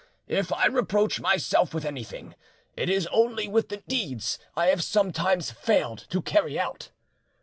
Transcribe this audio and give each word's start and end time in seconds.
If 0.27 0.51
I 0.51 0.65
reproach 0.65 1.19
myself 1.19 1.75
with 1.75 1.85
anything, 1.85 2.33
it 2.75 2.89
is 2.89 3.05
only 3.11 3.47
with 3.47 3.69
the 3.69 3.83
deeds 3.87 4.39
I 4.57 4.65
have 4.69 4.83
sometimes 4.83 5.51
failed 5.51 6.07
to 6.09 6.23
carry 6.23 6.57
out." 6.59 6.89